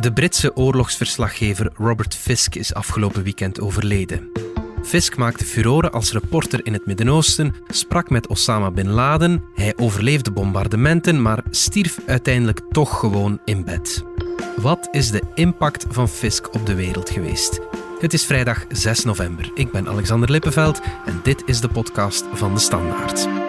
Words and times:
De 0.00 0.12
Britse 0.12 0.56
oorlogsverslaggever 0.56 1.70
Robert 1.76 2.14
Fisk 2.14 2.54
is 2.54 2.74
afgelopen 2.74 3.22
weekend 3.22 3.60
overleden. 3.60 4.30
Fisk 4.82 5.16
maakte 5.16 5.44
furoren 5.44 5.92
als 5.92 6.12
reporter 6.12 6.66
in 6.66 6.72
het 6.72 6.86
Midden-Oosten, 6.86 7.54
sprak 7.68 8.10
met 8.10 8.26
Osama 8.26 8.70
bin 8.70 8.88
Laden, 8.88 9.42
hij 9.54 9.72
overleefde 9.76 10.30
bombardementen, 10.30 11.22
maar 11.22 11.42
stierf 11.50 11.98
uiteindelijk 12.06 12.60
toch 12.70 12.98
gewoon 12.98 13.40
in 13.44 13.64
bed. 13.64 14.04
Wat 14.56 14.88
is 14.90 15.10
de 15.10 15.22
impact 15.34 15.86
van 15.88 16.08
Fisk 16.08 16.54
op 16.54 16.66
de 16.66 16.74
wereld 16.74 17.10
geweest? 17.10 17.60
Het 18.00 18.12
is 18.12 18.24
vrijdag 18.24 18.64
6 18.68 19.04
november. 19.04 19.50
Ik 19.54 19.70
ben 19.70 19.88
Alexander 19.88 20.30
Lippenveld 20.30 20.80
en 21.04 21.20
dit 21.22 21.42
is 21.46 21.60
de 21.60 21.68
podcast 21.68 22.24
van 22.32 22.54
de 22.54 22.60
Standaard. 22.60 23.47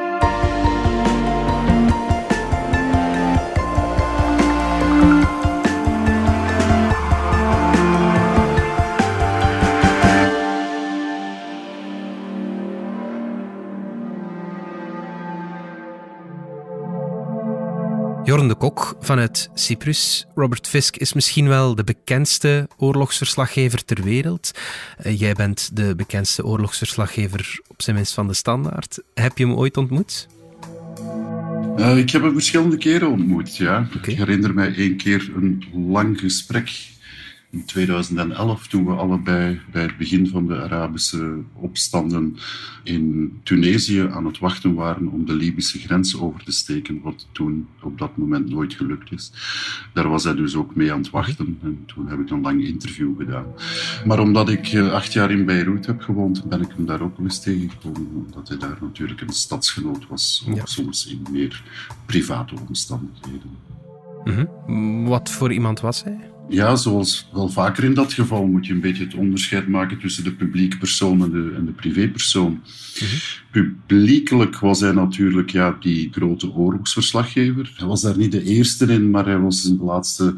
Jorn 18.40 18.52
de 18.52 18.58
Kok 18.58 18.96
vanuit 19.00 19.50
Cyprus. 19.54 20.26
Robert 20.36 20.68
Fisk 20.68 20.96
is 20.96 21.14
misschien 21.14 21.48
wel 21.48 21.76
de 21.76 21.84
bekendste 21.84 22.68
oorlogsverslaggever 22.78 23.86
ter 23.86 24.04
wereld. 24.04 24.52
Uh, 25.06 25.20
jij 25.20 25.34
bent 25.34 25.70
de 25.74 25.96
bekendste 25.96 26.46
oorlogsverslaggever 26.46 27.60
op 27.68 27.82
zijn 27.82 27.96
minst 27.96 28.14
van 28.14 28.28
de 28.28 28.34
standaard. 28.34 29.00
Heb 29.14 29.38
je 29.38 29.46
hem 29.46 29.56
ooit 29.56 29.78
ontmoet? 29.78 30.28
Uh, 31.78 31.98
ik 31.98 32.10
heb 32.10 32.22
hem 32.22 32.34
verschillende 32.34 32.78
keren 32.78 33.10
ontmoet, 33.12 33.58
ja. 33.58 33.90
Okay. 33.96 34.14
Ik 34.14 34.18
herinner 34.18 34.54
mij 34.54 34.76
één 34.76 34.98
keer 34.98 35.32
een 35.36 35.64
lang 35.74 36.20
gesprek 36.20 36.70
in 37.52 37.66
2011, 37.66 38.68
toen 38.68 38.86
we 38.86 38.92
allebei 38.92 39.62
bij 39.72 39.82
het 39.82 39.98
begin 39.98 40.28
van 40.28 40.48
de 40.48 40.62
Arabische 40.62 41.38
opstanden 41.54 42.38
in 42.84 43.34
Tunesië 43.44 44.08
aan 44.12 44.26
het 44.26 44.40
wachten 44.40 44.74
waren 44.74 45.08
om 45.08 45.26
de 45.26 45.34
Libische 45.34 45.80
grens 45.80 46.20
over 46.20 46.44
te 46.44 46.52
steken, 46.52 47.02
wat 47.02 47.28
toen 47.32 47.68
op 47.82 47.98
dat 47.98 48.18
moment 48.18 48.50
nooit 48.50 48.74
gelukt 48.74 49.12
is. 49.12 49.32
Daar 49.94 50.10
was 50.10 50.24
hij 50.24 50.36
dus 50.36 50.56
ook 50.56 50.76
mee 50.76 50.92
aan 50.92 51.00
het 51.00 51.10
wachten 51.10 51.60
en 51.64 51.84
toen 51.86 52.08
heb 52.08 52.20
ik 52.20 52.30
een 52.30 52.42
lang 52.42 52.64
interview 52.64 53.18
gedaan. 53.18 53.46
Maar 54.06 54.20
omdat 54.20 54.50
ik 54.50 54.68
eh, 54.68 54.92
acht 54.92 55.14
jaar 55.14 55.32
in 55.32 55.46
Beirut 55.46 55.86
heb 55.86 56.02
gewoond, 56.02 56.50
ben 56.50 56.62
ik 56.62 56.72
hem 56.76 56.86
daar 56.86 57.02
ook 57.02 57.18
wel 57.18 57.26
eens 57.26 57.42
tegengekomen, 57.42 58.08
omdat 58.26 58.48
hij 58.48 58.58
daar 58.58 58.78
natuurlijk 58.82 59.22
een 59.22 59.34
stadsgenoot 59.34 60.08
was, 60.08 60.48
ook 60.50 60.68
soms 60.68 61.08
in 61.08 61.26
meer 61.32 61.64
private 62.06 62.56
omstandigheden. 62.68 63.58
Mm 64.26 65.08
Wat 65.08 65.30
voor 65.30 65.54
iemand 65.54 65.80
was 65.80 66.04
hij? 66.04 66.30
Ja, 66.50 66.76
zoals 66.76 67.30
wel 67.34 67.50
vaker 67.50 67.84
in 67.84 67.94
dat 67.94 68.14
geval 68.14 68.46
moet 68.46 68.66
je 68.66 68.74
een 68.74 68.82
beetje 68.82 69.04
het 69.04 69.14
onderscheid 69.14 69.68
maken 69.68 70.00
tussen 70.00 70.24
de 70.24 70.32
publieke 70.32 70.78
persoon 70.78 71.24
en 71.24 71.32
de, 71.32 71.54
en 71.58 71.66
de 71.66 71.72
privépersoon. 71.72 72.52
Mm 72.52 73.08
Publiekelijk 73.52 74.60
was 74.60 74.80
hij 74.80 74.92
natuurlijk 74.92 75.50
ja, 75.50 75.78
die 75.80 76.10
grote 76.12 76.52
oorlogsverslaggever. 76.52 77.74
Hij 77.76 77.88
was 77.88 78.02
daar 78.02 78.18
niet 78.18 78.32
de 78.32 78.44
eerste 78.44 78.86
in, 78.86 79.10
maar 79.10 79.26
hij 79.26 79.40
was 79.40 79.66
in 79.66 79.78
de 79.78 79.84
laatste 79.84 80.36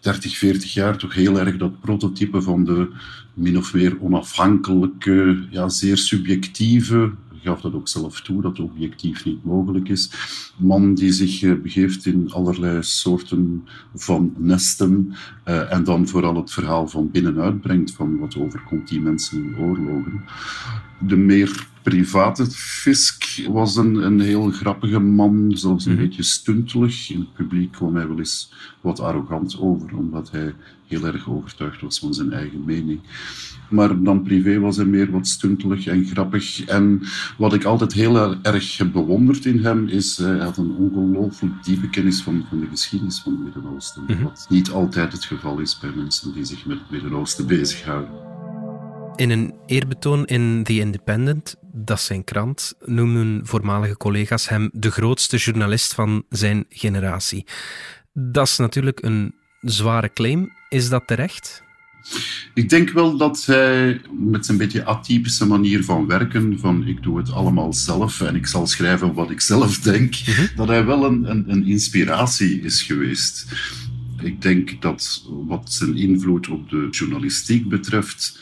30, 0.00 0.36
40 0.36 0.72
jaar 0.72 0.96
toch 0.96 1.14
heel 1.14 1.40
erg 1.40 1.56
dat 1.56 1.80
prototype 1.80 2.42
van 2.42 2.64
de 2.64 2.88
min 3.34 3.58
of 3.58 3.74
meer 3.74 4.00
onafhankelijke, 4.00 5.38
ja, 5.50 5.68
zeer 5.68 5.96
subjectieve 5.96 7.12
gaf 7.42 7.60
dat 7.60 7.74
ook 7.74 7.88
zelf 7.88 8.20
toe, 8.20 8.42
dat 8.42 8.60
objectief 8.60 9.24
niet 9.24 9.44
mogelijk 9.44 9.88
is. 9.88 10.10
Een 10.58 10.66
man 10.66 10.94
die 10.94 11.12
zich 11.12 11.42
eh, 11.42 11.54
begeeft 11.54 12.06
in 12.06 12.32
allerlei 12.32 12.82
soorten 12.82 13.68
van 13.94 14.34
nesten 14.36 15.14
uh, 15.48 15.72
en 15.72 15.84
dan 15.84 16.08
vooral 16.08 16.36
het 16.36 16.52
verhaal 16.52 16.88
van 16.88 17.10
binnenuit 17.10 17.60
brengt, 17.60 17.92
van 17.92 18.18
wat 18.18 18.36
overkomt 18.36 18.88
die 18.88 19.00
mensen 19.00 19.38
in 19.38 19.58
oorlogen. 19.58 20.24
De 20.98 21.16
meer 21.16 21.68
private 21.82 22.46
Fisk 22.50 23.46
was 23.48 23.76
een, 23.76 23.94
een 23.94 24.20
heel 24.20 24.50
grappige 24.50 24.98
man, 24.98 25.52
zelfs 25.54 25.86
een 25.86 25.92
mm 25.92 25.98
beetje 25.98 26.22
stuntelig. 26.22 27.10
In 27.10 27.18
het 27.18 27.32
publiek 27.32 27.72
kwam 27.72 27.96
hij 27.96 28.08
wel 28.08 28.18
eens 28.18 28.52
wat 28.80 29.00
arrogant 29.00 29.60
over, 29.60 29.96
omdat 29.96 30.30
hij 30.30 30.54
heel 30.90 31.04
erg 31.04 31.28
overtuigd 31.28 31.80
was 31.80 31.98
van 31.98 32.14
zijn 32.14 32.32
eigen 32.32 32.64
mening. 32.64 33.00
Maar 33.70 34.02
dan 34.02 34.22
privé 34.22 34.58
was 34.58 34.76
hij 34.76 34.84
meer 34.84 35.10
wat 35.10 35.26
stuntelig 35.26 35.86
en 35.86 36.04
grappig. 36.04 36.64
En 36.64 37.02
wat 37.38 37.54
ik 37.54 37.64
altijd 37.64 37.92
heel 37.92 38.42
erg 38.42 38.76
heb 38.76 38.92
bewonderd 38.92 39.44
in 39.44 39.64
hem, 39.64 39.88
is 39.88 40.16
hij 40.16 40.38
had 40.38 40.56
een 40.56 40.74
ongelooflijk 40.76 41.64
diepe 41.64 41.90
kennis 41.90 42.22
van, 42.22 42.44
van 42.48 42.60
de 42.60 42.66
geschiedenis 42.66 43.20
van 43.20 43.32
het 43.32 43.42
Midden-Oosten. 43.42 44.04
Mhm. 44.06 44.22
Wat 44.22 44.46
niet 44.48 44.70
altijd 44.70 45.12
het 45.12 45.24
geval 45.24 45.58
is 45.58 45.78
bij 45.78 45.90
mensen 45.96 46.34
die 46.34 46.44
zich 46.44 46.66
met 46.66 46.78
het 46.78 46.90
Midden-Oosten 46.90 47.46
bezighouden. 47.46 48.28
In 49.16 49.30
een 49.30 49.54
eerbetoon 49.66 50.24
in 50.24 50.62
The 50.64 50.78
Independent, 50.78 51.56
dat 51.72 51.98
is 51.98 52.04
zijn 52.04 52.24
krant, 52.24 52.74
noemen 52.84 53.40
voormalige 53.46 53.96
collega's 53.96 54.48
hem 54.48 54.70
de 54.72 54.90
grootste 54.90 55.36
journalist 55.36 55.94
van 55.94 56.24
zijn 56.28 56.64
generatie. 56.68 57.46
Dat 58.12 58.46
is 58.46 58.56
natuurlijk 58.56 59.02
een 59.02 59.34
zware 59.60 60.10
claim. 60.12 60.52
Is 60.68 60.88
dat 60.88 61.06
terecht? 61.06 61.62
Ik 62.54 62.68
denk 62.68 62.90
wel 62.90 63.16
dat 63.16 63.44
hij 63.46 64.00
met 64.18 64.46
zijn 64.46 64.58
beetje 64.58 64.84
atypische 64.84 65.46
manier 65.46 65.84
van 65.84 66.06
werken, 66.06 66.58
van 66.58 66.86
ik 66.86 67.02
doe 67.02 67.18
het 67.18 67.32
allemaal 67.32 67.72
zelf 67.72 68.20
en 68.20 68.34
ik 68.34 68.46
zal 68.46 68.66
schrijven 68.66 69.14
wat 69.14 69.30
ik 69.30 69.40
zelf 69.40 69.78
denk, 69.78 70.14
mhm. 70.26 70.46
dat 70.56 70.68
hij 70.68 70.84
wel 70.84 71.04
een, 71.04 71.30
een, 71.30 71.44
een 71.50 71.66
inspiratie 71.66 72.60
is 72.60 72.82
geweest. 72.82 73.46
Ik 74.22 74.42
denk 74.42 74.82
dat 74.82 75.24
wat 75.46 75.72
zijn 75.72 75.96
invloed 75.96 76.48
op 76.48 76.70
de 76.70 76.88
journalistiek 76.90 77.68
betreft, 77.68 78.38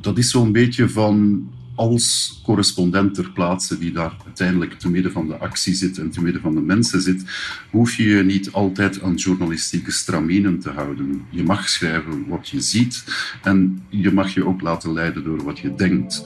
dat 0.00 0.18
is 0.18 0.30
zo'n 0.30 0.52
beetje 0.52 0.88
van 0.88 1.46
als 1.74 2.40
correspondent 2.44 3.14
ter 3.14 3.30
plaatse 3.30 3.78
die 3.78 3.92
daar 3.92 4.16
uiteindelijk 4.24 4.78
te 4.78 4.90
midden 4.90 5.12
van 5.12 5.26
de 5.26 5.36
actie 5.36 5.74
zit 5.74 5.98
en 5.98 6.10
te 6.10 6.22
midden 6.22 6.42
van 6.42 6.54
de 6.54 6.60
mensen 6.60 7.02
zit, 7.02 7.24
hoef 7.70 7.94
je 7.94 8.04
je 8.04 8.22
niet 8.22 8.52
altijd 8.52 9.02
aan 9.02 9.14
journalistieke 9.14 9.92
straminen 9.92 10.58
te 10.58 10.70
houden. 10.70 11.22
Je 11.30 11.42
mag 11.42 11.68
schrijven 11.68 12.28
wat 12.28 12.48
je 12.48 12.60
ziet 12.60 13.04
en 13.42 13.82
je 13.88 14.12
mag 14.12 14.34
je 14.34 14.46
ook 14.46 14.60
laten 14.60 14.92
leiden 14.92 15.24
door 15.24 15.44
wat 15.44 15.58
je 15.58 15.74
denkt. 15.74 16.24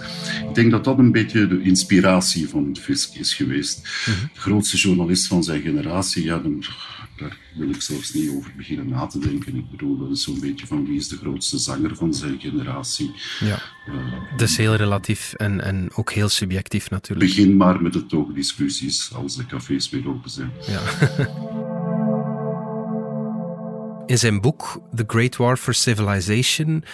Ik 0.48 0.54
denk 0.54 0.70
dat 0.70 0.84
dat 0.84 0.98
een 0.98 1.12
beetje 1.12 1.46
de 1.46 1.62
inspiratie 1.62 2.48
van 2.48 2.76
Fisk 2.80 3.14
is 3.14 3.34
geweest. 3.34 3.82
Mhm. 4.06 4.26
De 4.34 4.40
grootste 4.40 4.76
journalist 4.76 5.26
van 5.26 5.44
zijn 5.44 5.60
generatie, 5.60 6.24
ja, 6.24 6.38
dan 6.38 6.64
daar 7.18 7.38
wil 7.54 7.70
ik 7.70 7.80
zelfs 7.80 8.12
niet 8.12 8.30
over 8.30 8.52
beginnen 8.56 8.88
na 8.88 9.06
te 9.06 9.18
denken. 9.18 9.56
Ik 9.56 9.70
bedoel, 9.70 9.98
dat 9.98 10.10
is 10.10 10.22
zo'n 10.22 10.40
beetje 10.40 10.66
van 10.66 10.86
wie 10.86 10.96
is 10.96 11.08
de 11.08 11.16
grootste 11.16 11.58
zanger 11.58 11.96
van 11.96 12.14
zijn 12.14 12.40
generatie. 12.40 13.10
Ja. 13.40 13.62
Uh, 13.88 14.12
dat 14.36 14.48
is 14.48 14.56
heel 14.56 14.74
relatief 14.74 15.32
en, 15.32 15.60
en 15.60 15.88
ook 15.94 16.12
heel 16.12 16.28
subjectief 16.28 16.90
natuurlijk. 16.90 17.30
Begin 17.30 17.56
maar 17.56 17.82
met 17.82 17.92
de 17.92 18.06
toogdiscussies 18.06 19.14
als 19.14 19.36
de 19.36 19.46
cafés 19.46 19.90
weer 19.90 20.08
open 20.08 20.30
zijn. 20.30 20.52
Ja. 20.66 20.80
In 24.06 24.18
zijn 24.18 24.40
boek 24.40 24.80
The 24.94 25.04
Great 25.06 25.36
War 25.36 25.56
for 25.56 25.74
Civilization 25.74 26.84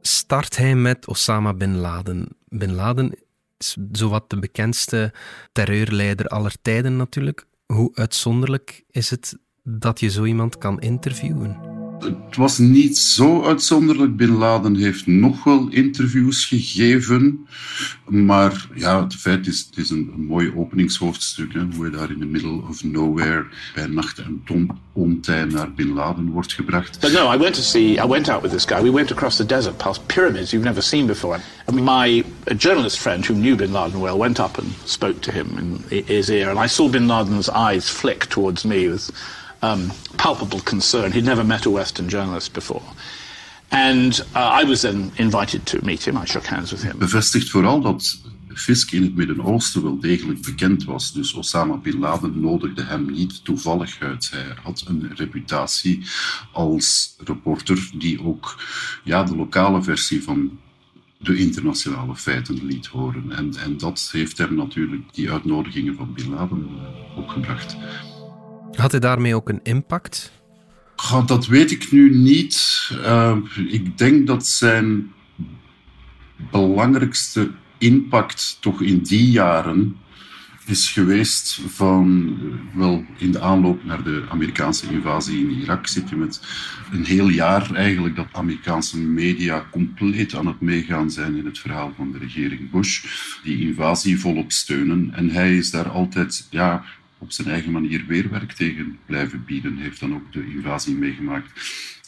start 0.00 0.56
hij 0.56 0.74
met 0.74 1.06
Osama 1.06 1.54
bin 1.54 1.76
Laden. 1.76 2.28
Bin 2.48 2.72
Laden 2.72 3.14
is 3.58 3.76
zowat 3.92 4.30
de 4.30 4.38
bekendste 4.38 5.12
terreurleider 5.52 6.26
aller 6.26 6.54
tijden 6.62 6.96
natuurlijk. 6.96 7.46
Hoe 7.66 7.90
uitzonderlijk 7.94 8.84
is 8.90 9.10
het 9.10 9.38
dat 9.68 10.00
je 10.00 10.08
zo 10.08 10.24
iemand 10.24 10.58
kan 10.58 10.80
interviewen? 10.80 11.68
Het 11.98 12.36
was 12.36 12.58
niet 12.58 12.98
zo 12.98 13.44
uitzonderlijk. 13.44 14.16
Bin 14.16 14.30
Laden 14.30 14.76
heeft 14.76 15.06
nog 15.06 15.44
wel 15.44 15.68
interviews 15.70 16.44
gegeven. 16.44 17.46
Maar 18.04 18.66
ja, 18.74 19.02
het 19.02 19.14
feit 19.14 19.46
is, 19.46 19.66
het 19.70 19.78
is 19.78 19.90
een, 19.90 20.10
een 20.14 20.26
mooi 20.26 20.52
openingshoofdstuk. 20.56 21.52
Hè, 21.52 21.60
hoe 21.76 21.84
je 21.84 21.90
daar 21.90 22.10
in 22.10 22.18
the 22.18 22.24
middle 22.24 22.62
of 22.68 22.84
nowhere 22.84 23.46
bij 23.74 23.86
nacht 23.86 24.18
en 24.18 24.42
ontij 24.92 25.44
naar 25.44 25.72
Bin 25.72 25.92
Laden 25.92 26.30
wordt 26.30 26.52
gebracht. 26.52 27.00
But 27.00 27.12
no, 27.12 27.32
I 27.32 27.38
went 27.38 27.54
to 27.54 27.62
see, 27.62 28.04
I 28.04 28.06
went 28.06 28.28
out 28.28 28.42
with 28.42 28.50
this 28.50 28.64
guy. 28.64 28.82
We 28.82 28.92
went 28.92 29.10
across 29.10 29.36
the 29.36 29.46
desert 29.46 29.76
past 29.76 30.06
pyramids 30.06 30.50
you've 30.50 30.68
never 30.68 30.82
seen 30.82 31.06
before. 31.06 31.38
And 31.64 31.76
my 31.76 32.24
a 32.50 32.54
journalist 32.54 32.98
friend 32.98 33.26
who 33.26 33.34
knew 33.34 33.56
Bin 33.56 33.72
Laden 33.72 34.00
well 34.00 34.18
went 34.18 34.38
up 34.38 34.58
and 34.58 34.72
spoke 34.84 35.20
to 35.20 35.32
him 35.32 35.46
in 35.58 36.04
his 36.06 36.28
ear. 36.28 36.50
And 36.50 36.64
I 36.64 36.68
saw 36.68 36.88
Bin 36.88 37.06
Laden's 37.06 37.48
eyes 37.48 37.88
flick 37.88 38.28
towards 38.28 38.64
me 38.64 38.88
with 38.88 39.10
um, 39.62 39.90
palpable 40.16 40.60
concern. 40.60 41.12
He'd 41.12 41.24
never 41.24 41.44
met 41.44 41.66
a 41.66 41.70
Western 41.70 42.08
journalist 42.08 42.52
before. 42.52 42.82
And 43.70 44.24
uh, 44.34 44.62
I 44.62 44.64
was 44.64 44.80
then 44.80 45.12
invited 45.16 45.66
to 45.66 45.84
meet 45.84 46.06
him. 46.06 46.16
I 46.16 46.24
shook 46.24 46.46
hands 46.46 46.70
with 46.70 46.82
him. 46.82 46.98
Bevestigt 46.98 47.50
vooral 47.50 47.80
dat 47.80 48.18
Fisk 48.54 48.92
in 48.92 49.02
het 49.02 49.14
Midden-Oosten 49.14 49.82
wel 49.82 49.98
degelijk 49.98 50.42
bekend 50.42 50.84
was. 50.84 51.12
Dus 51.12 51.32
Osama 51.32 51.76
bin 51.76 51.98
Laden 51.98 52.40
nodigde 52.40 52.82
hem 52.84 53.10
niet 53.10 53.44
toevallig 53.44 54.00
uit. 54.00 54.30
Hij 54.30 54.54
had 54.62 54.84
een 54.86 55.10
reputatie 55.14 56.06
als 56.52 57.14
reporter 57.24 57.90
die 57.94 58.22
ook 58.22 58.62
ja, 59.04 59.22
de 59.22 59.36
lokale 59.36 59.82
versie 59.82 60.22
van 60.22 60.58
de 61.18 61.36
internationale 61.36 62.16
feiten 62.16 62.64
liet 62.64 62.86
horen. 62.86 63.32
En, 63.32 63.56
en 63.56 63.78
dat 63.78 64.08
heeft 64.12 64.38
hem 64.38 64.54
natuurlijk 64.54 65.14
die 65.14 65.30
uitnodigingen 65.30 65.96
van 65.96 66.12
bin 66.12 66.30
Laden 66.30 66.68
opgebracht. 67.16 67.76
Had 68.72 68.90
hij 68.90 69.00
daarmee 69.00 69.34
ook 69.34 69.48
een 69.48 69.60
impact? 69.62 70.32
dat 71.26 71.46
weet 71.46 71.70
ik 71.70 71.92
nu 71.92 72.16
niet. 72.16 72.88
Uh, 72.92 73.36
ik 73.68 73.98
denk 73.98 74.26
dat 74.26 74.46
zijn 74.46 75.12
belangrijkste 76.50 77.50
impact 77.78 78.56
toch 78.60 78.82
in 78.82 78.98
die 79.02 79.30
jaren 79.30 79.96
is 80.68 80.90
geweest 80.90 81.60
van, 81.66 82.36
wel 82.74 83.04
in 83.18 83.32
de 83.32 83.40
aanloop 83.40 83.84
naar 83.84 84.02
de 84.02 84.24
Amerikaanse 84.28 84.92
invasie 84.92 85.38
in 85.38 85.60
Irak 85.60 85.86
zit 85.86 86.08
je 86.08 86.16
met 86.16 86.40
een 86.92 87.04
heel 87.04 87.28
jaar 87.28 87.74
eigenlijk 87.74 88.16
dat 88.16 88.26
Amerikaanse 88.32 88.98
media 88.98 89.66
compleet 89.70 90.34
aan 90.34 90.46
het 90.46 90.60
meegaan 90.60 91.10
zijn 91.10 91.36
in 91.36 91.44
het 91.44 91.58
verhaal 91.58 91.92
van 91.96 92.12
de 92.12 92.18
regering 92.18 92.70
Bush, 92.70 93.04
die 93.42 93.60
invasie 93.60 94.20
volop 94.20 94.52
steunen. 94.52 95.10
En 95.14 95.30
hij 95.30 95.56
is 95.56 95.70
daar 95.70 95.88
altijd, 95.88 96.46
ja, 96.50 96.84
op 97.18 97.32
zijn 97.32 97.48
eigen 97.48 97.72
manier 97.72 98.04
weerwerk 98.06 98.52
tegen 98.52 98.98
blijven 99.06 99.44
bieden. 99.44 99.76
Heeft 99.76 100.00
dan 100.00 100.14
ook 100.14 100.32
de 100.32 100.50
invasie 100.50 100.94
meegemaakt 100.94 101.50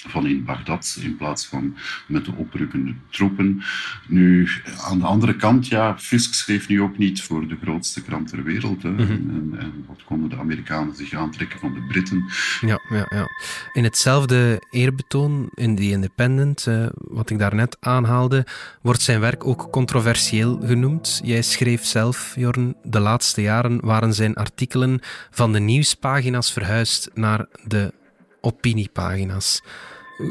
van 0.09 0.27
in 0.27 0.45
Bagdad 0.45 0.99
in 1.03 1.17
plaats 1.17 1.47
van 1.47 1.77
met 2.07 2.25
de 2.25 2.33
oprukkende 2.37 2.95
troepen. 3.11 3.63
Nu, 4.07 4.49
aan 4.81 4.99
de 4.99 5.05
andere 5.05 5.37
kant, 5.37 5.67
ja, 5.67 5.99
Fisk 5.99 6.35
schreef 6.35 6.69
nu 6.69 6.83
ook 6.83 6.99
niet 6.99 7.23
voor 7.23 7.49
de 7.49 7.57
grootste 7.63 8.03
krant 8.03 8.29
ter 8.29 8.43
wereld. 8.43 8.83
Hè. 8.83 8.91
Mhm. 8.91 9.01
en, 9.01 9.55
en, 9.59 9.85
wat 9.87 10.05
konden 10.05 10.29
de 10.29 10.37
Amerikanen 10.37 10.97
zich 10.97 11.15
aantrekken 11.15 11.59
van 11.59 11.75
de 11.75 11.81
Britten? 11.89 12.25
Ja, 12.61 12.81
ja, 12.89 13.07
ja. 13.09 13.27
In 13.73 13.85
hetzelfde 13.85 14.63
eerbetoon 14.71 15.51
in 15.55 15.77
The 15.77 15.91
Independent, 15.91 16.67
uh, 16.67 16.87
wat 16.95 17.31
ik 17.31 17.39
daarnet 17.39 17.77
aanhaalde, 17.81 18.47
wordt 18.83 19.03
zijn 19.03 19.21
werk 19.21 19.47
ook 19.47 19.71
controversieel 19.71 20.61
genoemd. 20.65 21.21
Jij 21.25 21.43
schreef 21.43 21.85
zelf, 21.85 22.33
Jorn, 22.37 22.77
de 22.83 23.01
laatste 23.01 23.43
jaren 23.43 23.81
waren 23.81 24.15
zijn 24.15 24.35
artikelen 24.35 25.01
van 25.31 25.53
de 25.53 25.61
nieuwspagina's 25.61 26.53
verhuisd 26.53 27.11
naar 27.15 27.47
de 27.65 27.93
opiniepagina's. 28.41 29.63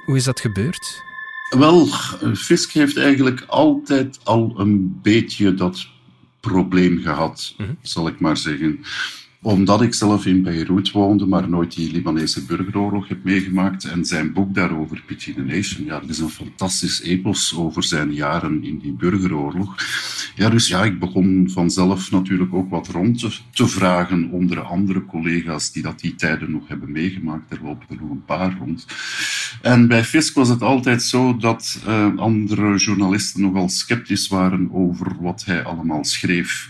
Hoe 0.05 0.15
is 0.15 0.23
dat 0.23 0.39
gebeurd? 0.39 1.01
Wel, 1.49 1.85
Fisk 2.35 2.71
heeft 2.71 2.97
eigenlijk 2.97 3.43
altijd 3.47 4.19
al 4.23 4.53
een 4.57 4.99
beetje 5.01 5.53
dat 5.53 5.87
probleem 6.39 7.01
gehad, 7.01 7.53
mhm. 7.57 7.73
zal 7.81 8.07
ik 8.07 8.19
maar 8.19 8.37
zeggen 8.37 8.83
omdat 9.41 9.81
ik 9.81 9.93
zelf 9.93 10.25
in 10.25 10.43
Beirut 10.43 10.91
woonde, 10.91 11.25
maar 11.25 11.49
nooit 11.49 11.75
die 11.75 11.91
Libanese 11.91 12.45
burgeroorlog 12.45 13.07
heb 13.07 13.23
meegemaakt. 13.23 13.83
En 13.83 14.05
zijn 14.05 14.33
boek 14.33 14.53
daarover, 14.53 15.03
Pity 15.05 15.33
the 15.33 15.41
Nation, 15.41 15.85
ja, 15.85 15.99
dat 15.99 16.09
is 16.09 16.19
een 16.19 16.29
fantastisch 16.29 17.01
epos 17.01 17.55
over 17.55 17.83
zijn 17.83 18.13
jaren 18.13 18.63
in 18.63 18.79
die 18.79 18.91
burgeroorlog. 18.91 19.75
Ja, 20.35 20.49
dus 20.49 20.67
ja, 20.67 20.83
ik 20.83 20.99
begon 20.99 21.49
vanzelf 21.51 22.11
natuurlijk 22.11 22.53
ook 22.53 22.69
wat 22.69 22.87
rond 22.87 23.19
te, 23.19 23.31
te 23.53 23.67
vragen 23.67 24.29
onder 24.31 24.61
andere 24.61 25.05
collega's 25.05 25.71
die 25.71 25.83
dat 25.83 25.99
die 25.99 26.15
tijden 26.15 26.51
nog 26.51 26.67
hebben 26.67 26.91
meegemaakt. 26.91 27.51
Er 27.51 27.59
lopen 27.63 27.85
er 27.89 28.01
nog 28.01 28.09
een 28.09 28.25
paar 28.25 28.57
rond. 28.59 28.85
En 29.61 29.87
bij 29.87 30.03
Fisk 30.03 30.35
was 30.35 30.49
het 30.49 30.61
altijd 30.61 31.03
zo 31.03 31.37
dat 31.37 31.83
uh, 31.87 32.17
andere 32.17 32.77
journalisten 32.77 33.41
nogal 33.41 33.69
sceptisch 33.69 34.27
waren 34.27 34.69
over 34.71 35.15
wat 35.19 35.45
hij 35.45 35.63
allemaal 35.63 36.03
schreef. 36.03 36.67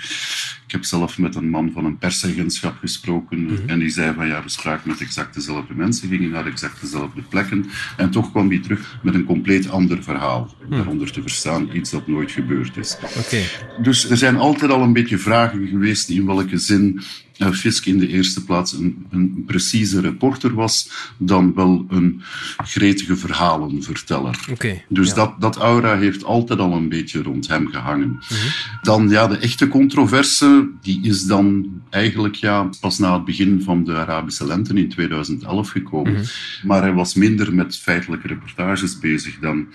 Ik 0.69 0.75
heb 0.75 0.85
zelf 0.85 1.17
met 1.17 1.35
een 1.35 1.49
man 1.49 1.71
van 1.73 1.85
een 1.85 1.97
persagentschap 1.97 2.77
gesproken 2.79 3.43
mhm. 3.43 3.69
en 3.69 3.79
die 3.79 3.89
zei 3.89 4.13
van 4.13 4.27
ja, 4.27 4.43
we 4.43 4.49
spraken 4.49 4.89
met 4.89 5.01
exact 5.01 5.33
dezelfde 5.33 5.73
mensen, 5.73 6.09
gingen 6.09 6.29
naar 6.29 6.45
exact 6.45 6.81
dezelfde 6.81 7.21
plekken 7.21 7.65
en 7.97 8.09
toch 8.09 8.31
kwam 8.31 8.49
hij 8.49 8.59
terug 8.59 8.99
met 9.03 9.13
een 9.13 9.25
compleet 9.25 9.69
ander 9.69 10.03
verhaal. 10.03 10.55
Mm. 10.63 10.69
Daaronder 10.69 11.11
te 11.11 11.21
verstaan 11.21 11.69
iets 11.73 11.89
dat 11.89 12.07
nooit 12.07 12.31
gebeurd 12.31 12.77
is. 12.77 12.97
Okay. 13.17 13.45
Dus 13.81 14.09
er 14.09 14.17
zijn 14.17 14.35
altijd 14.37 14.71
al 14.71 14.81
een 14.81 14.93
beetje 14.93 15.17
vragen 15.17 15.67
geweest 15.67 16.09
in 16.09 16.25
welke 16.25 16.57
zin 16.57 17.01
Fisk 17.39 17.85
in 17.85 17.97
de 17.97 18.07
eerste 18.07 18.43
plaats 18.43 18.73
een, 18.73 19.05
een 19.09 19.43
precieze 19.47 20.01
reporter 20.01 20.53
was 20.53 20.89
dan 21.17 21.53
wel 21.55 21.85
een 21.89 22.21
gretige 22.57 23.15
verhalenverteller. 23.15 24.39
Okay, 24.51 24.85
dus 24.87 25.13
dat, 25.13 25.41
dat 25.41 25.55
aura 25.55 25.97
heeft 25.97 26.23
altijd 26.23 26.59
al 26.59 26.73
een 26.73 26.89
beetje 26.89 27.21
rond 27.21 27.47
hem 27.47 27.67
gehangen. 27.67 28.09
Mhm. 28.09 28.33
Dan 28.81 29.09
ja, 29.09 29.27
de 29.27 29.37
echte 29.37 29.67
controverse, 29.67 30.69
die 30.81 30.99
is 31.03 31.23
dan 31.23 31.67
eigenlijk 31.89 32.35
ja, 32.35 32.69
pas 32.79 32.97
na 32.97 33.13
het 33.13 33.25
begin 33.25 33.61
van 33.61 33.83
de 33.83 33.95
Arabische 33.95 34.45
lente 34.45 34.73
in 34.73 34.89
2011 34.89 35.69
gekomen. 35.69 36.13
Mhm. 36.13 36.23
Maar 36.63 36.81
hij 36.81 36.93
was 36.93 37.13
minder 37.13 37.53
met 37.53 37.77
feitelijke 37.77 38.27
reportages 38.27 38.99
bezig 38.99 39.39
dan 39.39 39.67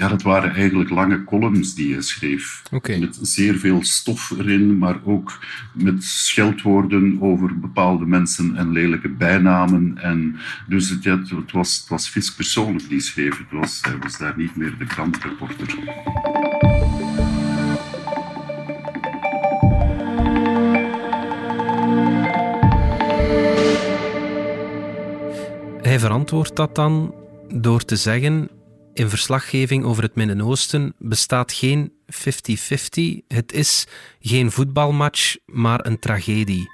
ja, 0.00 0.08
dat 0.08 0.22
waren 0.22 0.54
eigenlijk 0.54 0.90
lange 0.90 1.24
columns 1.24 1.74
die 1.74 1.92
hij 1.92 2.02
schreef. 2.02 2.62
Met 2.70 3.18
zeer 3.22 3.58
veel 3.58 3.84
stof 3.84 4.30
erin, 4.30 4.78
maar 4.78 5.00
ook 5.04 5.38
met 5.72 6.04
scheldwoorden 6.04 7.16
over 7.20 7.58
bepaalde 7.58 8.06
mensen 8.06 8.56
en 8.56 8.72
lelijke 8.72 9.08
bijnamen. 9.08 9.98
En 9.98 10.36
dus 10.68 10.88
het, 10.88 11.02
ja, 11.02 11.18
het, 11.18 11.52
was, 11.52 11.76
het 11.76 11.88
was 11.88 12.08
Fisk 12.08 12.36
persoonlijk 12.36 12.88
die 12.88 13.00
schreef. 13.00 13.38
Het 13.38 13.50
was, 13.50 13.78
hij 13.82 13.98
was 13.98 14.18
daar 14.18 14.34
niet 14.36 14.56
meer 14.56 14.74
de 14.78 14.86
krantreporter. 14.86 15.78
Hij 25.82 25.98
verantwoordt 25.98 26.56
dat 26.56 26.74
dan 26.74 27.14
door 27.48 27.84
te 27.84 27.96
zeggen 27.96 28.50
in 29.00 29.08
verslaggeving 29.08 29.84
over 29.84 30.02
het 30.02 30.14
Midden-Oosten 30.14 30.94
bestaat 30.98 31.52
geen 31.52 31.92
50-50. 32.12 32.16
Het 33.28 33.52
is 33.52 33.86
geen 34.20 34.50
voetbalmatch, 34.50 35.36
maar 35.46 35.86
een 35.86 35.98
tragedie. 35.98 36.70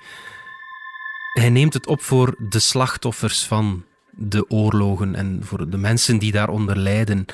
Hij 1.32 1.50
neemt 1.50 1.74
het 1.74 1.86
op 1.86 2.00
voor 2.02 2.34
de 2.48 2.58
slachtoffers 2.58 3.44
van 3.44 3.84
de 4.10 4.50
oorlogen 4.50 5.14
en 5.14 5.40
voor 5.42 5.70
de 5.70 5.76
mensen 5.76 6.18
die 6.18 6.32
daaronder 6.32 6.78
lijden. 6.78 7.24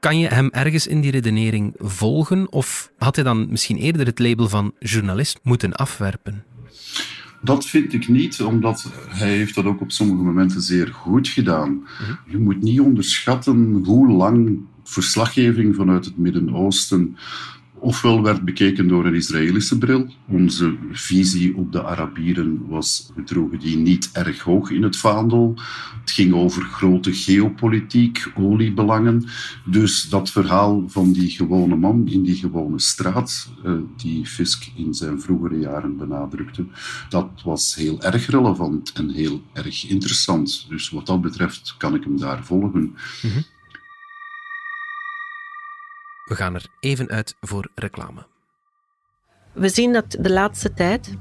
Kan 0.00 0.18
je 0.18 0.28
hem 0.28 0.48
ergens 0.52 0.86
in 0.86 1.00
die 1.00 1.10
redenering 1.10 1.74
volgen? 1.78 2.52
Of 2.52 2.90
had 2.98 3.14
hij 3.14 3.24
dan 3.24 3.50
misschien 3.50 3.76
eerder 3.76 4.06
het 4.06 4.18
label 4.18 4.48
van 4.48 4.74
journalist 4.78 5.38
moeten 5.42 5.72
afwerpen? 5.72 6.44
Dat 7.42 7.66
vind 7.66 7.92
ik 7.92 8.08
niet, 8.08 8.42
omdat 8.42 8.92
hij 9.08 9.36
heeft 9.36 9.54
dat 9.54 9.64
ook 9.64 9.80
op 9.80 9.92
sommige 9.92 10.22
momenten 10.22 10.60
zeer 10.60 10.88
goed 10.88 11.28
gedaan. 11.28 11.72
Mhm. 11.72 12.12
Je 12.26 12.38
moet 12.38 12.62
niet 12.62 12.80
onderschatten 12.80 13.82
hoe 13.84 14.08
lang 14.08 14.58
verslaggeving 14.84 15.74
vanuit 15.74 16.04
het 16.04 16.18
Midden-Oosten 16.18 17.16
ofwel 17.80 18.22
werd 18.22 18.44
bekeken 18.44 18.88
door 18.88 19.06
een 19.06 19.14
Israëlische 19.14 19.78
bril. 19.78 20.06
Onze 20.28 20.76
visie 20.92 21.56
op 21.56 21.72
de 21.72 21.84
Arabieren 21.84 22.68
was, 22.68 23.10
we 23.14 23.22
droegen 23.22 23.58
die 23.58 23.76
niet 23.76 24.10
erg 24.12 24.40
hoog 24.40 24.70
in 24.70 24.82
het 24.82 24.96
vaandel. 24.96 25.54
Het 26.00 26.10
ging 26.10 26.34
over 26.34 26.62
grote 26.62 27.12
geopolitiek, 27.12 28.32
oliebelangen. 28.36 29.24
Dus 29.64 30.08
dat 30.08 30.30
verhaal 30.30 30.84
van 30.88 31.12
die 31.12 31.30
gewone 31.30 31.76
man 31.76 32.08
in 32.08 32.22
die 32.22 32.34
gewone 32.34 32.78
straat, 32.80 33.48
eh, 33.64 33.72
die 33.96 34.26
Fisk 34.26 34.70
in 34.76 34.94
zijn 34.94 35.20
vroegere 35.20 35.58
jaren 35.58 35.96
benadrukte, 35.96 36.66
dat 37.08 37.30
was 37.44 37.74
heel 37.74 38.02
erg 38.02 38.26
relevant 38.26 38.92
en 38.92 39.10
heel 39.10 39.42
erg 39.52 39.88
interessant. 39.88 40.66
Dus 40.68 40.90
wat 40.90 41.06
dat 41.06 41.20
betreft 41.20 41.74
kan 41.78 41.94
ik 41.94 42.04
hem 42.04 42.18
daar 42.18 42.44
volgen. 42.44 42.96
Mhm. 43.22 43.40
We 46.30 46.36
gaan 46.36 46.54
er 46.54 46.66
even 46.80 47.08
uit 47.08 47.34
voor 47.40 47.70
reclame. 47.74 48.26
We 49.52 49.68
zien 49.68 49.92
dat 49.92 50.16
de 50.20 50.32
laatste 50.32 50.72
tijd 50.72 51.10
60% 51.10 51.14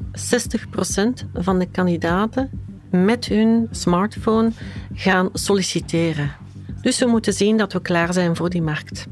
van 1.34 1.60
de 1.60 1.66
kandidaten 1.66 2.50
met 2.92 3.26
hun 3.26 3.68
smartphone 3.72 4.52
gaan 4.94 5.30
solliciteren. 5.34 6.36
Dus 6.82 7.00
we 7.00 7.06
moeten 7.06 7.34
zien 7.34 7.58
dat 7.58 7.74
we 7.74 7.82
klaar 7.82 8.14
zijn 8.14 8.36
voor 8.36 8.50
die 8.50 8.62
markt. 8.62 9.08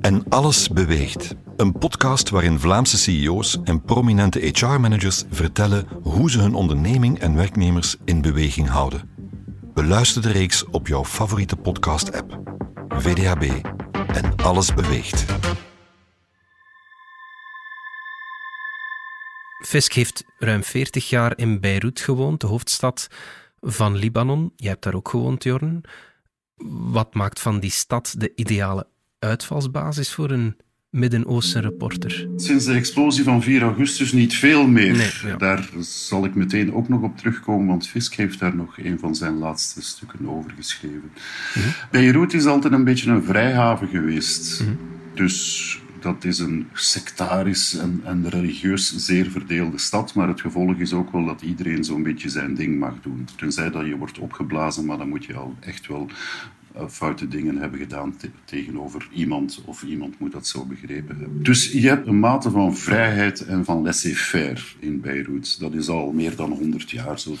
En 0.00 0.24
alles 0.28 0.68
beweegt. 0.68 1.34
Een 1.56 1.72
podcast 1.72 2.30
waarin 2.30 2.58
Vlaamse 2.58 2.98
CEO's 2.98 3.58
en 3.64 3.82
prominente 3.82 4.38
HR-managers 4.38 5.24
vertellen 5.30 5.86
hoe 6.02 6.30
ze 6.30 6.40
hun 6.40 6.54
onderneming 6.54 7.18
en 7.18 7.36
werknemers 7.36 7.96
in 8.04 8.22
beweging 8.22 8.68
houden. 8.68 9.10
Beluister 9.74 10.22
de 10.22 10.30
reeks 10.30 10.64
op 10.64 10.86
jouw 10.86 11.04
favoriete 11.04 11.56
podcast-app. 11.56 12.40
VDAB 12.88 13.44
en 14.12 14.36
alles 14.36 14.74
beweegt. 14.74 15.24
Fisk 19.66 19.92
heeft 19.92 20.24
ruim 20.38 20.62
40 20.62 21.08
jaar 21.08 21.38
in 21.38 21.60
Beirut 21.60 22.00
gewoond, 22.00 22.40
de 22.40 22.46
hoofdstad 22.46 23.08
van 23.60 23.96
Libanon. 23.96 24.52
Jij 24.56 24.70
hebt 24.70 24.82
daar 24.82 24.94
ook 24.94 25.08
gewoond, 25.08 25.44
Jorn. 25.44 25.80
Wat 26.92 27.14
maakt 27.14 27.40
van 27.40 27.60
die 27.60 27.70
stad 27.70 28.14
de 28.18 28.32
ideale 28.34 28.86
uitvalsbasis 29.18 30.12
voor 30.12 30.30
een 30.30 30.56
Midden-Oosten 30.90 31.62
reporter? 31.62 32.28
Sinds 32.36 32.64
de 32.64 32.72
explosie 32.72 33.24
van 33.24 33.42
4 33.42 33.62
augustus 33.62 34.12
niet 34.12 34.34
veel 34.34 34.66
meer. 34.66 35.34
Daar 35.38 35.68
zal 35.80 36.24
ik 36.24 36.34
meteen 36.34 36.74
ook 36.74 36.88
nog 36.88 37.02
op 37.02 37.16
terugkomen, 37.16 37.66
want 37.66 37.88
Fisk 37.88 38.14
heeft 38.14 38.38
daar 38.38 38.56
nog 38.56 38.78
een 38.78 38.98
van 38.98 39.14
zijn 39.14 39.38
laatste 39.38 39.82
stukken 39.82 40.28
over 40.28 40.50
geschreven. 40.56 41.12
Mhm. 41.54 41.68
Beirut 41.90 42.34
is 42.34 42.46
altijd 42.46 42.72
een 42.72 42.84
beetje 42.84 43.10
een 43.10 43.24
vrijhaven 43.24 43.88
geweest. 43.88 44.60
Mhm. 44.60 44.70
Dus 45.14 45.78
dat 46.00 46.24
is 46.24 46.38
een 46.38 46.68
sectarisch 46.72 47.76
en, 47.76 48.00
en 48.04 48.28
religieus 48.28 48.96
zeer 48.96 49.30
verdeelde 49.30 49.78
stad, 49.78 50.14
maar 50.14 50.28
het 50.28 50.40
gevolg 50.40 50.76
is 50.76 50.92
ook 50.92 51.12
wel 51.12 51.24
dat 51.24 51.42
iedereen 51.42 51.84
zo'n 51.84 52.02
beetje 52.02 52.28
zijn 52.28 52.54
ding 52.54 52.78
mag 52.78 52.94
doen. 53.02 53.28
Tenzij 53.36 53.70
dat 53.70 53.86
je 53.86 53.96
wordt 53.96 54.18
opgeblazen, 54.18 54.84
maar 54.84 54.98
dan 54.98 55.08
moet 55.08 55.24
je 55.24 55.34
al 55.34 55.54
echt 55.60 55.86
wel 55.86 56.10
foute 56.88 57.28
dingen 57.28 57.56
hebben 57.56 57.78
gedaan 57.78 58.14
tegenover 58.44 59.08
iemand, 59.12 59.62
of 59.64 59.82
iemand 59.82 60.18
moet 60.18 60.32
dat 60.32 60.46
zo 60.46 60.64
begrepen 60.64 61.16
hebben. 61.18 61.42
Dus 61.42 61.72
je 61.72 61.88
hebt 61.88 62.06
een 62.06 62.18
mate 62.18 62.50
van 62.50 62.76
vrijheid 62.76 63.44
en 63.44 63.64
van 63.64 63.82
laissez-faire 63.82 64.60
in 64.78 65.00
Beirut. 65.00 65.60
Dat 65.60 65.74
is 65.74 65.88
al 65.88 66.12
meer 66.12 66.36
dan 66.36 66.50
100 66.50 66.90
jaar 66.90 67.18
zo. 67.20 67.36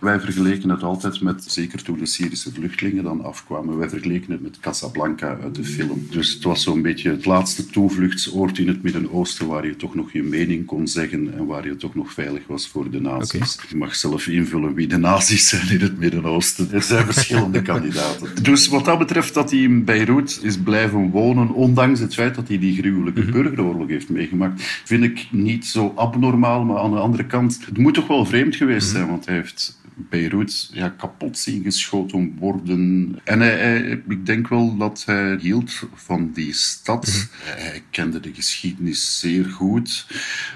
Wij 0.00 0.20
vergeleken 0.20 0.68
het 0.68 0.82
altijd 0.82 1.20
met, 1.20 1.44
zeker 1.46 1.82
toen 1.82 1.98
de 1.98 2.06
Syrische 2.06 2.52
vluchtelingen 2.52 3.04
dan 3.04 3.24
afkwamen, 3.24 3.78
wij 3.78 3.88
vergeleken 3.88 4.32
het 4.32 4.42
met 4.42 4.60
Casablanca 4.60 5.38
uit 5.42 5.54
de 5.54 5.64
film. 5.64 6.06
Dus 6.10 6.34
het 6.34 6.42
was 6.42 6.62
zo'n 6.62 6.82
beetje 6.82 7.10
het 7.10 7.24
laatste 7.24 7.66
toevluchtsoord 7.66 8.58
in 8.58 8.68
het 8.68 8.82
Midden-Oosten 8.82 9.46
waar 9.46 9.66
je 9.66 9.76
toch 9.76 9.94
nog 9.94 10.12
je 10.12 10.22
mening 10.22 10.66
kon 10.66 10.88
zeggen 10.88 11.34
en 11.34 11.46
waar 11.46 11.66
je 11.66 11.76
toch 11.76 11.94
nog 11.94 12.12
veilig 12.12 12.46
was 12.46 12.68
voor 12.68 12.90
de 12.90 13.00
nazi's. 13.00 13.58
Je 13.68 13.76
mag 13.76 13.94
zelf 13.94 14.26
invullen 14.26 14.74
wie 14.74 14.86
de 14.86 14.96
nazi's 14.96 15.48
zijn 15.48 15.70
in 15.70 15.80
het 15.80 15.98
Midden-Oosten. 15.98 16.72
Er 16.72 16.82
zijn 16.82 17.04
verschillende 17.04 17.62
kandidaten. 17.72 18.42
Dus 18.42 18.68
wat 18.72 18.84
dat 18.84 18.98
betreft 18.98 19.34
dat 19.34 19.50
hij 19.50 19.60
in 19.60 19.84
Beirut 19.84 20.40
is 20.42 20.58
blijven 20.58 21.10
wonen, 21.10 21.50
ondanks 21.50 22.00
het 22.00 22.14
feit 22.14 22.34
dat 22.34 22.48
hij 22.48 22.58
die 22.58 22.76
gruwelijke 22.76 23.20
mhm. 23.20 23.32
burgeroorlog 23.32 23.88
heeft 23.88 24.08
meegemaakt, 24.08 24.62
vind 24.84 25.04
ik 25.04 25.28
niet 25.30 25.66
zo 25.66 25.92
abnormaal. 25.96 26.64
Maar 26.64 26.78
aan 26.78 26.90
de 26.90 26.98
andere 26.98 27.26
kant, 27.26 27.66
het 27.66 27.78
moet 27.78 27.94
toch 27.94 28.06
wel 28.06 28.24
vreemd 28.24 28.56
geweest 28.56 28.86
mhm. 28.86 28.96
zijn, 28.96 29.08
want 29.08 29.26
hij 29.26 29.34
heeft 29.34 29.80
Beirut 29.94 30.70
ja, 30.72 30.88
kapot 30.88 31.38
zien 31.38 31.62
geschoten 31.62 32.36
worden. 32.38 33.18
En 33.24 33.40
hij, 33.40 34.02
ik 34.08 34.26
denk 34.26 34.48
wel 34.48 34.76
dat 34.76 35.02
hij 35.06 35.36
hield 35.40 35.82
van 35.94 36.30
die 36.32 36.52
stad. 36.52 37.06
Mhm. 37.06 37.58
Hij 37.60 37.82
kende 37.90 38.20
de 38.20 38.34
geschiedenis 38.34 39.20
zeer 39.20 39.44
goed. 39.44 40.06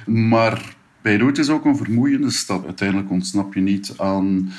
Maar 0.06 0.74
Beirut 1.02 1.38
is 1.38 1.48
ook 1.48 1.64
een 1.64 1.76
vermoeiende 1.76 2.30
stad. 2.30 2.64
Uiteindelijk 2.64 3.10
ontsnap 3.10 3.54
je 3.54 3.60
niet 3.60 3.94
aan 3.96 4.52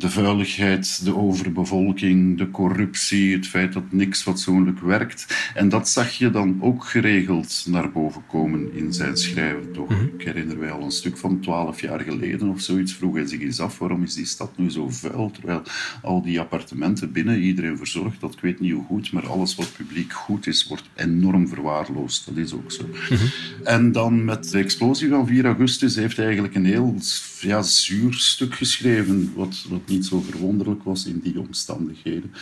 de 0.00 0.10
vuiligheid, 0.10 1.04
de 1.04 1.16
overbevolking, 1.16 2.38
de 2.38 2.50
corruptie, 2.50 3.34
het 3.34 3.46
feit 3.46 3.72
dat 3.72 3.92
niks 3.92 4.22
fatsoenlijk 4.22 4.80
werkt. 4.80 5.50
En 5.54 5.68
dat 5.68 5.88
zag 5.88 6.12
je 6.12 6.30
dan 6.30 6.58
ook 6.60 6.84
geregeld 6.84 7.64
naar 7.68 7.90
boven 7.90 8.22
komen 8.26 8.74
in 8.74 8.92
zijn 8.92 9.16
schrijven, 9.16 9.72
toch? 9.72 9.88
Mhm. 9.88 10.04
Ik 10.18 10.24
herinner 10.24 10.58
mij 10.58 10.70
al 10.70 10.82
een 10.82 10.90
stuk 10.90 11.16
van 11.16 11.40
twaalf 11.40 11.80
jaar 11.80 12.00
geleden 12.00 12.48
of 12.48 12.60
zoiets, 12.60 12.94
vroeg 12.94 13.14
hij 13.14 13.26
zich 13.26 13.40
eens 13.40 13.60
af, 13.60 13.78
waarom 13.78 14.02
is 14.02 14.14
die 14.14 14.26
stad 14.26 14.58
nu 14.58 14.70
zo 14.70 14.88
vuil, 14.88 15.30
terwijl 15.30 15.62
al 16.02 16.22
die 16.22 16.40
appartementen 16.40 17.12
binnen, 17.12 17.40
iedereen 17.40 17.76
verzorgt 17.76 18.20
dat, 18.20 18.32
ik 18.32 18.40
weet 18.40 18.60
niet 18.60 18.72
hoe 18.72 18.84
goed, 18.84 19.12
maar 19.12 19.26
alles 19.26 19.54
wat 19.54 19.72
publiek 19.76 20.12
goed 20.12 20.46
is, 20.46 20.66
wordt 20.66 20.90
enorm 20.94 21.48
verwaarloosd. 21.48 22.26
Dat 22.26 22.36
is 22.36 22.52
ook 22.52 22.72
zo. 22.72 22.88
Mhm. 23.10 23.24
En 23.64 23.92
dan 23.92 24.24
met 24.24 24.50
de 24.50 24.58
explosie 24.58 25.08
van 25.08 25.26
4 25.26 25.44
augustus 25.44 25.94
heeft 25.94 26.16
hij 26.16 26.24
eigenlijk 26.24 26.54
een 26.54 26.64
heel 26.64 26.94
ja, 27.40 27.62
zuur 27.62 28.14
stuk 28.14 28.54
geschreven, 28.54 29.32
wat, 29.34 29.64
wat 29.68 29.86
niet 29.86 30.06
zo 30.06 30.20
verwonderlijk 30.20 30.82
was 30.82 31.06
in 31.06 31.20
die 31.22 31.40
omstandigheden. 31.40 32.32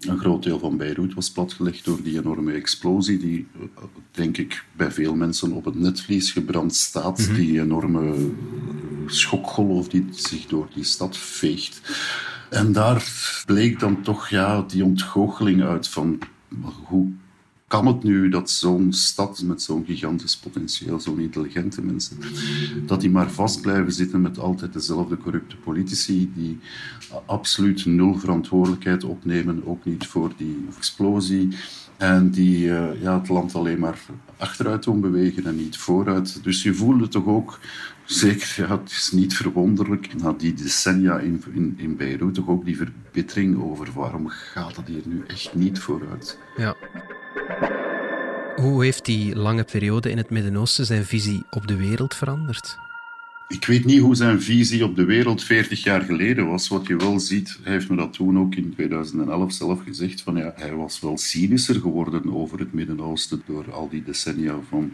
Een 0.00 0.18
groot 0.18 0.42
deel 0.42 0.58
van 0.58 0.76
Beirut 0.76 1.14
was 1.14 1.30
platgelegd 1.30 1.84
door 1.84 2.02
die 2.02 2.18
enorme 2.18 2.52
explosie, 2.52 3.18
die, 3.18 3.46
denk 4.10 4.36
ik, 4.36 4.64
bij 4.76 4.90
veel 4.90 5.14
mensen 5.14 5.52
op 5.52 5.64
het 5.64 5.74
netvlies 5.74 6.30
gebrand 6.30 6.74
staat. 6.74 7.18
Mhm. 7.18 7.34
Die 7.34 7.60
enorme 7.60 8.30
schokgolf 9.06 9.88
die 9.88 10.06
zich 10.10 10.46
door 10.46 10.68
die 10.74 10.84
stad 10.84 11.16
veegt. 11.16 11.80
En 12.50 12.72
daar 12.72 13.04
bleek 13.46 13.80
dan 13.80 14.02
toch 14.02 14.28
ja, 14.28 14.62
die 14.62 14.84
ontgoocheling 14.84 15.62
uit 15.62 15.88
van 15.88 16.18
hoe 16.84 17.12
kan 17.72 17.86
het 17.86 18.02
nu 18.02 18.28
dat 18.28 18.50
zo'n 18.50 18.92
stad 18.92 19.42
met 19.42 19.62
zo'n 19.62 19.84
gigantisch 19.84 20.36
potentieel, 20.36 21.00
zo'n 21.00 21.18
intelligente 21.18 21.82
mensen, 21.82 22.18
dat 22.86 23.00
die 23.00 23.10
maar 23.10 23.30
vast 23.30 23.60
blijven 23.60 23.92
zitten 23.92 24.20
met 24.20 24.38
altijd 24.38 24.72
dezelfde 24.72 25.16
corrupte 25.16 25.56
politici 25.56 26.32
die 26.34 26.58
absoluut 27.26 27.86
nul 27.86 28.18
verantwoordelijkheid 28.18 29.04
opnemen, 29.04 29.66
ook 29.66 29.84
niet 29.84 30.06
voor 30.06 30.32
die 30.36 30.66
explosie. 30.76 31.48
En 31.96 32.30
die 32.30 32.66
uh, 32.66 33.02
ja, 33.02 33.18
het 33.18 33.28
land 33.28 33.54
alleen 33.54 33.78
maar 33.78 34.00
achteruit 34.36 34.82
doen 34.82 35.00
bewegen 35.00 35.46
en 35.46 35.56
niet 35.56 35.76
vooruit. 35.76 36.42
Dus 36.42 36.62
je 36.62 36.74
voelde 36.74 37.08
toch 37.08 37.26
ook, 37.26 37.58
zeker, 38.04 38.54
ja, 38.56 38.78
het 38.78 38.90
is 38.90 39.10
niet 39.12 39.36
verwonderlijk, 39.36 40.22
na 40.22 40.32
die 40.32 40.54
decennia 40.54 41.18
in, 41.18 41.42
in, 41.54 41.74
in 41.76 41.96
Beirut, 41.96 42.34
toch 42.34 42.48
ook 42.48 42.64
die 42.64 42.76
verbittering 42.76 43.62
over 43.62 43.88
waarom 43.94 44.28
gaat 44.28 44.76
het 44.76 44.86
hier 44.86 45.02
nu 45.04 45.22
echt 45.26 45.54
niet 45.54 45.78
vooruit. 45.78 46.38
Ja. 46.56 46.76
Hoe 48.56 48.84
heeft 48.84 49.04
die 49.04 49.36
lange 49.36 49.64
periode 49.64 50.10
in 50.10 50.16
het 50.16 50.30
Midden-Oosten 50.30 50.86
zijn 50.86 51.04
visie 51.04 51.44
op 51.50 51.66
de 51.66 51.76
wereld 51.76 52.14
veranderd? 52.14 52.78
Ik 53.48 53.64
weet 53.64 53.84
niet 53.84 54.00
hoe 54.00 54.14
zijn 54.14 54.42
visie 54.42 54.84
op 54.84 54.96
de 54.96 55.04
wereld 55.04 55.44
40 55.44 55.82
jaar 55.82 56.00
geleden 56.00 56.48
was. 56.48 56.68
Wat 56.68 56.86
je 56.86 56.96
wel 56.96 57.20
ziet, 57.20 57.58
hij 57.62 57.72
heeft 57.72 57.88
me 57.88 57.96
dat 57.96 58.12
toen 58.12 58.38
ook 58.38 58.54
in 58.54 58.72
2011 58.74 59.52
zelf 59.52 59.82
gezegd, 59.82 60.20
van 60.20 60.36
ja, 60.36 60.52
hij 60.56 60.74
was 60.74 61.00
wel 61.00 61.18
cynischer 61.18 61.80
geworden 61.80 62.34
over 62.34 62.58
het 62.58 62.72
Midden-Oosten 62.72 63.42
door 63.46 63.72
al 63.72 63.88
die 63.88 64.02
decennia 64.02 64.58
van 64.68 64.92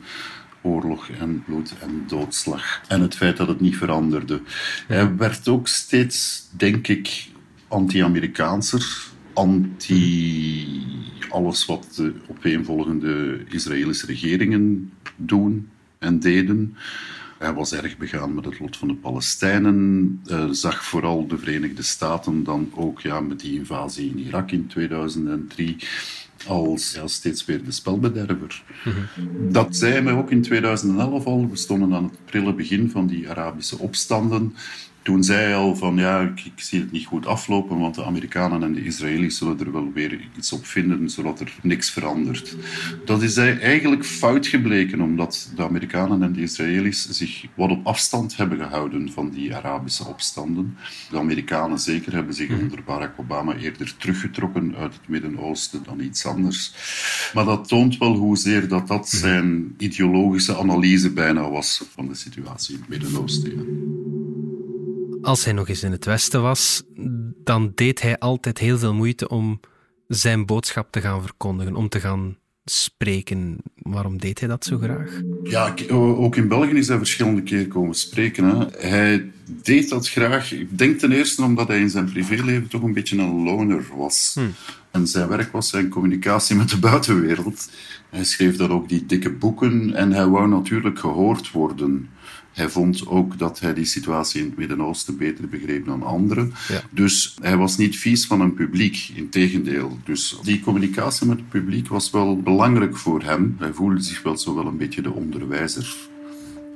oorlog 0.63 1.09
en 1.09 1.43
bloed 1.47 1.75
en 1.81 2.05
doodslag. 2.07 2.81
En 2.89 3.01
het 3.01 3.17
feit 3.17 3.37
dat 3.37 3.49
het 3.49 3.61
niet 3.61 3.77
veranderde. 3.77 4.41
Hij 4.87 5.17
werd 5.17 5.49
ook 5.49 5.69
steeds, 5.69 6.49
denk 6.51 6.89
ik, 6.89 7.29
anti-Amerikaanser, 7.69 9.07
anti 9.33 10.85
alles 11.31 11.67
wat 11.67 11.93
de 11.97 12.13
opeenvolgende 12.29 13.41
Israëlische 13.49 14.07
regeringen 14.07 14.93
doen 15.17 15.69
en 15.99 16.19
deden. 16.19 16.77
Hij 17.39 17.53
was 17.53 17.73
erg 17.73 17.97
begaan 17.97 18.35
met 18.35 18.45
het 18.45 18.59
lot 18.59 18.77
van 18.77 18.89
de 18.89 18.95
Palestijnen, 18.95 20.21
uh, 20.27 20.49
zag 20.51 20.85
vooral 20.85 21.27
de 21.27 21.39
Verenigde 21.39 21.83
Staten 21.83 22.45
dan 22.45 22.71
ook 22.75 23.01
ja, 23.01 23.21
met 23.21 23.41
die 23.41 23.59
invasie 23.59 24.11
in 24.11 24.19
Irak 24.19 24.51
in 24.51 24.67
2003 24.67 25.77
als 26.47 26.93
ja, 26.95 27.07
steeds 27.07 27.45
weer 27.45 27.65
de 27.65 27.73
spelbederver. 27.73 28.63
Mhm. 28.85 29.53
Dat 29.53 29.77
zei 29.77 30.03
hij 30.03 30.13
ook 30.13 30.31
in 30.31 30.43
2011 30.43 31.25
al. 31.25 31.49
We 31.51 31.57
stonden 31.57 31.95
aan 31.95 32.05
het 32.05 32.25
prille 32.25 32.55
begin 32.55 32.91
van 32.91 33.07
die 33.07 33.31
Arabische 33.31 33.79
opstanden 33.79 34.55
toen 35.09 35.25
zei 35.25 35.43
hij 35.43 35.55
al 35.55 35.77
van 35.77 35.97
ja, 35.97 36.21
ik, 36.21 36.45
ik, 36.45 36.53
zie 36.61 36.81
het 36.81 36.93
niet 36.93 37.07
goed 37.07 37.27
aflopen, 37.27 37.79
want 37.79 37.95
de 37.95 38.05
Amerikanen 38.05 38.63
en 38.63 38.73
de 38.73 38.85
Israëli's 38.85 39.39
zullen 39.39 39.61
er 39.61 39.73
wel 39.73 39.93
weer 39.93 40.21
iets 40.37 40.53
op 40.53 40.67
vinden, 40.67 41.11
zodat 41.11 41.41
er 41.41 41.53
niks 41.63 41.91
verandert. 41.91 42.57
Dat 43.05 43.23
is 43.23 43.37
eigenlijk 43.37 44.05
fout 44.05 44.47
gebleken, 44.47 45.01
omdat 45.01 45.53
de 45.57 45.63
Amerikanen 45.63 46.23
en 46.23 46.33
de 46.33 46.41
Israëli's 46.41 47.09
zich 47.09 47.45
wat 47.55 47.71
op 47.71 47.87
afstand 47.87 48.37
hebben 48.37 48.59
gehouden 48.59 49.13
van 49.13 49.31
die 49.31 49.55
Arabische 49.55 50.05
opstanden. 50.07 50.77
De 51.11 51.19
Amerikanen 51.19 51.79
zeker 51.79 52.13
hebben 52.13 52.35
zich 52.35 52.49
mhm. 52.49 52.61
onder 52.61 52.83
Barack 52.85 53.13
Obama 53.17 53.57
eerder 53.57 53.97
teruggetrokken 53.97 54.77
uit 54.77 54.93
het 54.93 55.09
Midden-Oosten 55.09 55.83
dan 55.85 56.01
iets 56.01 56.27
anders. 56.27 56.73
Maar 57.35 57.45
dat 57.45 57.69
toont 57.69 57.99
wel 57.99 58.15
hoezeer 58.15 58.69
dat 58.69 58.89
dat 58.89 59.13
mhm. 59.13 59.17
zijn 59.17 59.75
ideologische 59.79 60.57
analyse 60.57 61.13
bijna 61.13 61.51
was 61.51 61.85
van 61.95 62.09
de 62.09 62.15
situatie 62.15 62.75
in 62.75 62.81
het 62.81 62.89
Midden-Oosten 62.89 63.98
als 65.29 65.45
hij 65.45 65.53
nog 65.53 65.69
eens 65.69 65.83
in 65.83 65.93
het 65.93 66.05
Westen 66.05 66.43
was, 66.43 66.83
dan 67.45 67.73
deed 67.75 68.03
hij 68.03 68.19
altijd 68.19 68.59
heel 68.59 68.79
veel 68.79 68.95
moeite 68.95 69.29
om 69.29 69.61
zijn 70.07 70.47
boodschap 70.47 70.93
te 70.93 71.01
gaan 71.01 71.23
verkondigen, 71.23 71.77
om 71.77 71.89
te 71.89 72.01
gaan 72.01 72.37
spreken. 72.65 73.57
Waarom 73.77 74.19
deed 74.19 74.39
hij 74.39 74.49
dat 74.49 74.65
zo 74.65 74.79
graag? 74.79 75.21
Ja, 75.43 75.75
ook 75.91 76.37
in 76.37 76.49
België 76.49 76.75
is 76.75 76.89
hij 76.89 76.97
verschillende 76.97 77.43
keren 77.43 77.69
komen 77.69 77.95
spreken. 77.95 78.45
Hè. 78.45 78.67
Hij 78.89 79.31
deed 79.63 79.89
dat 79.89 80.09
graag. 80.09 80.53
Ik 80.53 80.79
denk 80.79 80.99
ten 80.99 81.13
eerste 81.13 81.43
omdat 81.43 81.69
hij 81.69 81.81
in 81.81 81.91
zijn 81.91 82.13
privéleven 82.13 82.69
toch 82.69 82.83
een 82.83 82.93
beetje 82.93 83.19
een 83.19 83.43
loner 83.43 83.85
was. 83.97 84.33
Hm. 84.35 84.47
En 84.91 85.07
zijn 85.07 85.29
werk 85.29 85.53
was 85.53 85.69
zijn 85.69 85.89
communicatie 85.89 86.57
met 86.57 86.71
de 86.71 86.79
buitenwereld. 86.79 87.71
Hij 88.11 88.25
schreef 88.25 88.57
dan 88.57 88.71
ook 88.71 88.89
die 88.89 89.07
dikke 89.07 89.31
boeken 89.31 89.95
en 89.95 90.13
hij 90.13 90.27
wou 90.27 90.49
natuurlijk 90.49 90.99
gehoord 90.99 91.51
worden. 91.51 92.09
Hij 92.59 92.69
vond 92.69 93.07
ook 93.07 93.39
dat 93.39 93.61
hij 93.61 93.75
die 93.75 93.85
situatie 93.85 94.41
in 94.41 94.47
het 94.47 94.57
Midden-Oosten 94.57 95.17
beter 95.17 95.49
begreep 95.49 95.87
dan 95.87 96.03
anderen. 96.03 96.53
Dus 96.91 97.37
hij 97.41 97.57
was 97.57 97.77
niet 97.77 97.97
vies 97.97 98.27
van 98.27 98.41
een 98.41 98.55
publiek, 98.55 99.11
integendeel. 99.15 99.99
Dus 100.05 100.39
die 100.43 100.61
communicatie 100.61 101.27
met 101.27 101.37
het 101.37 101.49
publiek 101.49 101.89
was 101.89 102.11
wel 102.11 102.37
belangrijk 102.37 102.97
voor 102.97 103.23
hem. 103.23 103.57
Hij 103.59 103.73
voelde 103.73 104.01
zich 104.01 104.23
wel 104.23 104.37
zo 104.37 104.55
wel 104.55 104.67
een 104.67 104.77
beetje 104.77 105.03
de 105.03 105.13
onderwijzer 105.13 105.97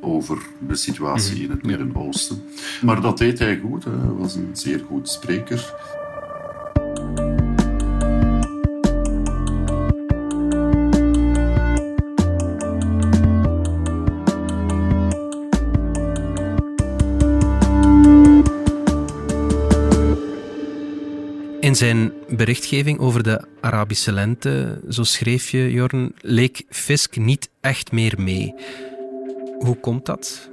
over 0.00 0.38
de 0.68 0.74
situatie 0.74 1.34
mhm. 1.34 1.42
in 1.42 1.50
het 1.50 1.62
Midden-Oosten. 1.62 2.42
Maar 2.82 3.00
dat 3.00 3.18
deed 3.18 3.38
hij 3.38 3.58
goed. 3.58 3.84
Hij 3.84 4.12
was 4.18 4.34
een 4.34 4.50
zeer 4.52 4.84
goed 4.88 5.08
spreker. 5.08 5.74
In 21.72 21.78
zijn 21.78 22.12
berichtgeving 22.28 22.98
over 22.98 23.22
de 23.22 23.44
Arabische 23.60 24.12
lente, 24.12 24.80
zo 24.88 25.02
schreef 25.02 25.50
je, 25.50 25.70
Jorn, 25.70 26.14
leek 26.20 26.62
Fisk 26.68 27.16
niet 27.16 27.50
echt 27.60 27.92
meer 27.92 28.14
mee. 28.18 28.54
Hoe 29.58 29.76
komt 29.80 30.06
dat? 30.06 30.50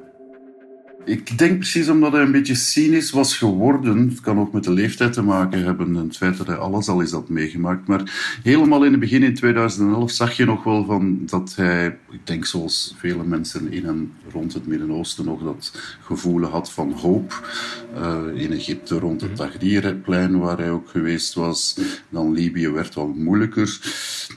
Ik 1.10 1.38
denk 1.38 1.58
precies 1.58 1.90
omdat 1.90 2.12
hij 2.12 2.22
een 2.22 2.32
beetje 2.32 2.56
cynisch 2.56 3.12
was 3.12 3.38
geworden. 3.38 4.10
Het 4.10 4.22
kan 4.22 4.40
ook 4.40 4.54
met 4.54 4.64
de 4.64 4.72
leeftijd 4.72 5.14
te 5.14 5.22
maken 5.22 5.64
hebben 5.64 5.96
en 5.96 6.04
het 6.04 6.18
feit 6.18 6.38
dat 6.38 6.48
hij 6.48 6.56
alles 6.56 6.88
al 6.88 7.02
is 7.02 7.12
had 7.12 7.30
meegemaakt. 7.30 7.88
Maar 7.88 8.38
helemaal 8.44 8.84
in 8.84 8.92
het 8.92 9.00
begin, 9.00 9.24
in 9.24 9.34
2011, 9.34 10.12
zag 10.12 10.38
je 10.38 10.46
nog 10.46 10.64
wel 10.64 10.86
van 10.86 11.20
dat 11.26 11.56
hij, 11.56 11.98
ik 12.10 12.28
denk 12.28 12.46
zoals 12.46 12.96
vele 12.98 13.24
mensen 13.24 13.72
in 13.72 13.86
en 13.86 14.12
rond 14.32 14.54
het 14.54 14.68
Midden-Oosten 14.68 15.26
nog 15.26 15.44
dat 15.44 15.98
gevoel 16.02 16.44
had 16.44 16.72
van 16.72 16.92
hoop. 16.92 17.50
Uh, 17.98 18.22
in 18.34 18.52
Egypte 18.52 19.00
rond 19.00 19.22
het 19.22 19.36
Tahrirplein, 19.36 20.40
waar 20.40 20.58
hij 20.58 20.72
ook 20.72 20.90
geweest 20.90 21.34
was. 21.34 21.80
Dan 22.10 22.32
Libië 22.32 22.70
werd 22.70 22.96
wel 22.96 23.14
moeilijker. 23.18 23.80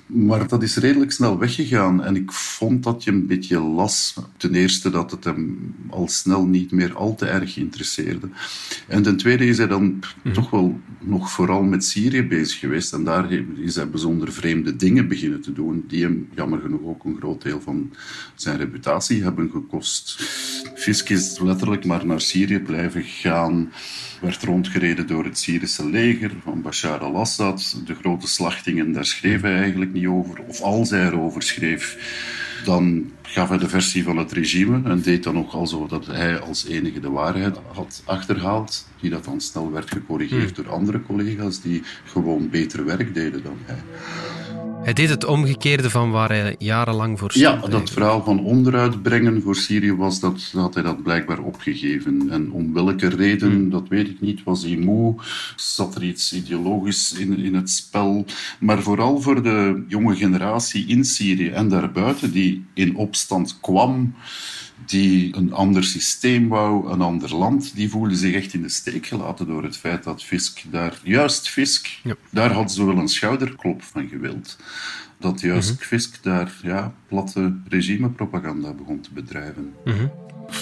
Maar 0.06 0.48
dat 0.48 0.62
is 0.62 0.76
redelijk 0.76 1.12
snel 1.12 1.38
weggegaan. 1.38 2.04
En 2.04 2.16
ik 2.16 2.32
vond 2.32 2.82
dat 2.82 3.04
je 3.04 3.10
een 3.10 3.26
beetje 3.26 3.60
las. 3.60 4.14
Ten 4.36 4.54
eerste 4.54 4.90
dat 4.90 5.10
het 5.10 5.24
hem 5.24 5.74
al 5.90 6.08
snel 6.08 6.46
niet 6.46 6.61
meer 6.70 6.94
al 6.94 7.14
te 7.14 7.26
erg 7.26 7.56
interesseerde. 7.56 8.28
En 8.88 9.02
ten 9.02 9.16
tweede 9.16 9.46
is 9.46 9.58
hij 9.58 9.66
dan 9.66 10.02
mhm. 10.22 10.34
toch 10.34 10.50
wel 10.50 10.80
nog 10.98 11.30
vooral 11.30 11.62
met 11.62 11.84
Syrië 11.84 12.22
bezig 12.22 12.58
geweest. 12.58 12.92
En 12.92 13.04
daar 13.04 13.32
is 13.56 13.74
hij 13.74 13.88
bijzonder 13.88 14.32
vreemde 14.32 14.76
dingen 14.76 15.08
beginnen 15.08 15.40
te 15.40 15.52
doen, 15.52 15.84
die 15.88 16.02
hem 16.02 16.28
jammer 16.34 16.60
genoeg 16.60 16.82
ook 16.82 17.04
een 17.04 17.16
groot 17.18 17.42
deel 17.42 17.60
van 17.60 17.90
zijn 18.34 18.56
reputatie 18.56 19.22
hebben 19.22 19.50
gekost. 19.50 20.22
Fisk 20.74 21.08
is 21.08 21.38
letterlijk 21.40 21.84
maar 21.84 22.06
naar 22.06 22.20
Syrië 22.20 22.60
blijven 22.60 23.02
gaan 23.02 23.72
werd 24.22 24.42
rondgereden 24.42 25.06
door 25.06 25.24
het 25.24 25.38
Syrische 25.38 25.88
leger 25.88 26.30
van 26.42 26.62
Bashar 26.62 26.98
al-Assad. 26.98 27.76
De 27.84 27.94
grote 27.94 28.26
slachtingen, 28.26 28.92
daar 28.92 29.04
schreef 29.04 29.40
hij 29.40 29.56
eigenlijk 29.56 29.92
niet 29.92 30.06
over. 30.06 30.42
Of 30.46 30.60
als 30.60 30.90
hij 30.90 31.06
erover 31.06 31.42
schreef, 31.42 31.96
dan 32.64 33.10
gaf 33.22 33.48
hij 33.48 33.58
de 33.58 33.68
versie 33.68 34.04
van 34.04 34.16
het 34.16 34.32
regime 34.32 34.90
en 34.90 35.02
deed 35.02 35.22
dan 35.22 35.34
nog 35.34 35.54
alsof 35.54 35.88
dat 35.88 36.06
hij 36.06 36.38
als 36.38 36.66
enige 36.66 37.00
de 37.00 37.10
waarheid 37.10 37.56
had 37.72 38.02
achterhaald, 38.04 38.88
die 39.00 39.10
dat 39.10 39.24
dan 39.24 39.40
snel 39.40 39.72
werd 39.72 39.90
gecorrigeerd 39.90 40.56
hmm. 40.56 40.64
door 40.64 40.72
andere 40.72 41.02
collega's 41.02 41.60
die 41.60 41.82
gewoon 42.04 42.50
beter 42.50 42.84
werk 42.84 43.14
deden 43.14 43.42
dan 43.42 43.56
hij. 43.64 43.82
Hij 44.82 44.92
deed 44.92 45.08
het 45.08 45.24
omgekeerde 45.24 45.90
van 45.90 46.10
waar 46.10 46.28
hij 46.28 46.54
jarenlang 46.58 47.18
voor 47.18 47.30
stond. 47.30 47.62
Ja, 47.62 47.68
dat 47.68 47.90
verhaal 47.90 48.24
van 48.24 48.44
onderuit 48.44 49.02
brengen 49.02 49.42
voor 49.42 49.56
Syrië 49.56 49.94
was 49.94 50.20
dat, 50.20 50.50
had 50.52 50.74
hij 50.74 50.82
dat 50.82 51.02
blijkbaar 51.02 51.38
opgegeven. 51.38 52.30
En 52.30 52.52
om 52.52 52.72
welke 52.74 53.08
reden, 53.08 53.50
hmm. 53.50 53.70
dat 53.70 53.88
weet 53.88 54.08
ik 54.08 54.20
niet. 54.20 54.42
Was 54.42 54.62
hij 54.62 54.76
moe? 54.76 55.14
Zat 55.56 55.94
er 55.94 56.02
iets 56.02 56.32
ideologisch 56.32 57.12
in, 57.12 57.38
in 57.38 57.54
het 57.54 57.70
spel? 57.70 58.24
Maar 58.60 58.82
vooral 58.82 59.20
voor 59.20 59.42
de 59.42 59.84
jonge 59.88 60.16
generatie 60.16 60.86
in 60.86 61.04
Syrië 61.04 61.48
en 61.48 61.68
daarbuiten 61.68 62.32
die 62.32 62.64
in 62.74 62.96
opstand 62.96 63.58
kwam 63.60 64.14
die 64.86 65.36
een 65.36 65.52
ander 65.52 65.84
systeem 65.84 66.48
wou, 66.48 66.92
een 66.92 67.00
ander 67.00 67.34
land, 67.34 67.74
die 67.74 67.90
voelden 67.90 68.16
zich 68.16 68.34
echt 68.34 68.54
in 68.54 68.62
de 68.62 68.68
steek 68.68 69.06
gelaten 69.06 69.46
door 69.46 69.62
het 69.62 69.76
feit 69.76 70.04
dat 70.04 70.24
Fisk 70.24 70.62
daar, 70.70 70.98
juist 71.02 71.48
Fisk, 71.48 72.00
daar 72.30 72.52
had 72.52 72.72
ze 72.72 72.84
wel 72.84 72.96
een 72.96 73.08
schouderklop 73.08 73.82
van 73.82 74.08
gewild. 74.08 74.58
Dat 75.18 75.40
juist 75.40 75.70
mm 75.70 75.76
Fisk 75.78 76.22
daar 76.22 76.52
ja, 76.62 76.94
platte 77.08 77.56
regimepropaganda 77.68 78.72
begon 78.72 79.00
te 79.00 79.12
bedrijven. 79.12 79.74
Mhm. 79.84 80.06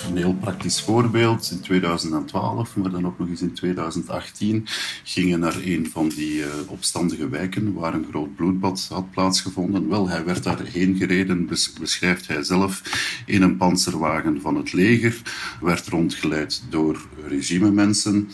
Een 0.08 0.16
heel 0.16 0.34
praktisch 0.34 0.80
voorbeeld. 0.80 1.50
In 1.50 1.60
2012, 1.60 2.76
maar 2.76 2.90
dan 2.90 3.06
ook 3.06 3.18
nog 3.18 3.28
eens 3.28 3.40
in 3.40 3.54
2018, 3.54 4.66
gingen 5.04 5.40
naar 5.40 5.56
een 5.64 5.90
van 5.90 6.08
die 6.08 6.38
uh, 6.38 6.46
opstandige 6.66 7.28
wijken 7.28 7.72
waar 7.72 7.94
een 7.94 8.06
groot 8.10 8.34
bloedbad 8.36 8.86
had 8.88 9.10
plaatsgevonden. 9.10 9.88
Wel, 9.88 10.08
hij 10.08 10.24
werd 10.24 10.42
daarheen 10.42 10.96
gereden, 10.96 11.46
beschrijft 11.80 12.28
hij 12.28 12.42
zelf, 12.42 12.82
in 13.26 13.42
een 13.42 13.56
panzerwagen 13.56 14.40
van 14.40 14.56
het 14.56 14.72
leger. 14.72 15.22
Werd 15.60 15.88
rondgeleid 15.88 16.62
door 16.68 17.00
regimemensen. 17.28 18.30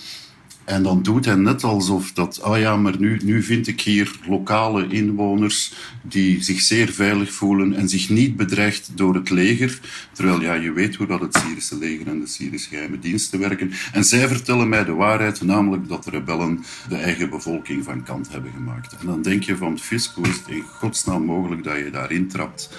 En 0.67 0.83
dan 0.83 1.03
doet 1.03 1.25
hij 1.25 1.35
net 1.35 1.65
alsof 1.65 2.13
dat, 2.13 2.41
oh 2.41 2.59
ja, 2.59 2.77
maar 2.77 2.95
nu, 2.99 3.21
nu 3.25 3.43
vind 3.43 3.67
ik 3.67 3.81
hier 3.81 4.11
lokale 4.29 4.87
inwoners 4.89 5.75
die 6.03 6.43
zich 6.43 6.61
zeer 6.61 6.89
veilig 6.89 7.33
voelen 7.33 7.75
en 7.75 7.89
zich 7.89 8.09
niet 8.09 8.37
bedreigd 8.37 8.91
door 8.95 9.15
het 9.15 9.31
leger. 9.31 9.81
Terwijl 10.13 10.41
ja, 10.41 10.55
je 10.55 10.73
weet 10.73 10.95
hoe 10.95 11.07
dat 11.07 11.21
het 11.21 11.37
Syrische 11.37 11.79
leger 11.79 12.07
en 12.07 12.21
de 12.21 12.27
Syrische 12.27 12.69
geheime 12.69 12.99
diensten 12.99 13.39
werken. 13.39 13.73
En 13.93 14.05
zij 14.05 14.29
vertellen 14.29 14.69
mij 14.69 14.85
de 14.85 14.93
waarheid, 14.93 15.43
namelijk 15.43 15.89
dat 15.89 16.05
de 16.05 16.11
rebellen 16.11 16.65
de 16.89 16.97
eigen 16.97 17.31
bevolking 17.31 17.85
van 17.85 18.03
kant 18.03 18.33
hebben 18.33 18.53
gemaakt. 18.53 18.97
En 19.01 19.07
dan 19.07 19.23
denk 19.23 19.43
je 19.43 19.57
van, 19.57 19.79
Fisk, 19.79 20.15
hoe 20.15 20.29
is 20.29 20.37
het 20.37 20.49
in 20.49 20.63
godsnaam 20.63 21.25
mogelijk 21.25 21.65
dat 21.65 21.77
je 21.77 21.91
daarin 21.91 22.29
trapt? 22.29 22.71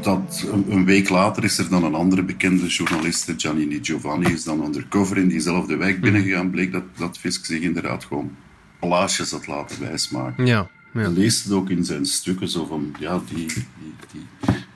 Dat 0.00 0.46
een, 0.68 0.84
week 0.84 1.08
later 1.08 1.44
is 1.44 1.58
er 1.58 1.68
dan 1.68 1.84
een 1.84 1.94
andere 1.94 2.22
bekende 2.22 2.66
journaliste, 2.66 3.34
Giannini 3.36 3.78
Giovanni, 3.82 4.32
is 4.32 4.44
dan 4.44 4.64
undercover 4.64 5.16
in 5.16 5.28
diezelfde 5.28 5.76
wijk 5.76 5.94
mhm. 5.94 6.02
binnengegaan. 6.02 6.50
Bleek 6.50 6.72
dat, 6.72 6.82
dat 6.96 7.18
Fisk 7.18 7.44
zich 7.44 7.60
inderdaad 7.60 8.04
gewoon 8.04 8.36
plaatjes 8.80 9.30
had 9.30 9.46
laten 9.46 9.80
wijsmaken. 9.80 10.46
Ja, 10.46 10.68
ja. 10.92 11.08
Leest 11.08 11.44
het 11.44 11.52
ook 11.52 11.70
in 11.70 11.84
zijn 11.84 12.06
stukken, 12.06 12.48
zo 12.48 12.66
van, 12.66 12.94
ja, 12.98 13.20
die, 13.28 13.46
die, 13.46 13.64
die, 14.12 14.26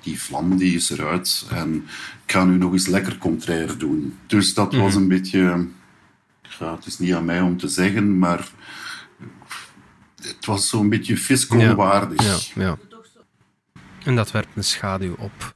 die 0.02 0.20
vlam 0.20 0.56
die 0.56 0.74
is 0.74 0.90
eruit 0.90 1.46
en 1.50 1.74
ik 2.26 2.32
ga 2.32 2.44
nu 2.44 2.56
nog 2.56 2.72
eens 2.72 2.86
lekker 2.86 3.18
contrair 3.18 3.78
doen. 3.78 4.14
Dus 4.26 4.54
dat 4.54 4.74
was 4.74 4.92
mhm. 4.92 5.02
een 5.02 5.08
beetje, 5.08 5.66
ja, 6.58 6.74
het 6.74 6.86
is 6.86 6.98
niet 6.98 7.14
aan 7.14 7.24
mij 7.24 7.40
om 7.40 7.56
te 7.56 7.68
zeggen, 7.68 8.18
maar 8.18 8.48
het 10.22 10.46
was 10.46 10.68
zo'n 10.68 10.88
beetje 10.88 11.16
fisco-waardig. 11.16 12.52
ja, 12.54 12.62
ja. 12.62 12.78
En 14.06 14.16
dat 14.16 14.30
werpt 14.30 14.56
een 14.56 14.64
schaduw 14.64 15.14
op 15.18 15.54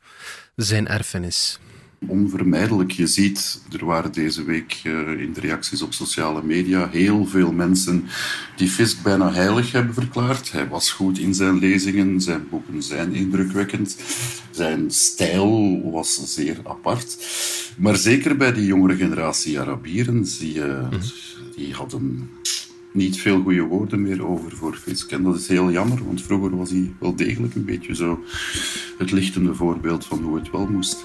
zijn 0.56 0.88
erfenis. 0.88 1.58
Onvermijdelijk. 2.06 2.90
Je 2.90 3.06
ziet, 3.06 3.62
er 3.72 3.84
waren 3.84 4.12
deze 4.12 4.44
week 4.44 4.80
uh, 4.84 5.20
in 5.20 5.32
de 5.32 5.40
reacties 5.40 5.82
op 5.82 5.92
sociale 5.92 6.42
media 6.42 6.88
heel 6.88 7.26
veel 7.26 7.52
mensen 7.52 8.08
die 8.56 8.68
Fisk 8.68 9.02
bijna 9.02 9.32
heilig 9.32 9.72
hebben 9.72 9.94
verklaard. 9.94 10.52
Hij 10.52 10.68
was 10.68 10.90
goed 10.90 11.18
in 11.18 11.34
zijn 11.34 11.58
lezingen, 11.58 12.20
zijn 12.20 12.48
boeken 12.48 12.82
zijn 12.82 13.14
indrukwekkend. 13.14 13.96
Zijn 14.50 14.90
stijl 14.90 15.80
was 15.90 16.34
zeer 16.34 16.60
apart. 16.64 17.16
Maar 17.76 17.96
zeker 17.96 18.36
bij 18.36 18.52
die 18.52 18.66
jongere 18.66 18.96
generatie 18.96 19.60
Arabieren, 19.60 20.22
die, 20.22 20.54
uh, 20.54 20.88
die 21.56 21.74
hadden 21.74 22.30
niet 22.92 23.20
veel 23.20 23.42
goede 23.42 23.62
woorden 23.62 24.02
meer 24.02 24.26
over 24.26 24.56
voor 24.56 24.74
Fisk. 24.74 25.10
En 25.10 25.22
dat 25.22 25.36
is 25.36 25.48
heel 25.48 25.70
jammer, 25.70 26.04
want 26.04 26.22
vroeger 26.22 26.56
was 26.56 26.70
hij 26.70 26.92
wel 26.98 27.16
degelijk 27.16 27.54
een 27.54 27.64
beetje 27.64 27.94
zo 27.94 28.24
het 28.98 29.10
lichtende 29.10 29.54
voorbeeld 29.54 30.04
van 30.04 30.22
hoe 30.22 30.38
het 30.38 30.50
wel 30.50 30.66
moest. 30.66 31.04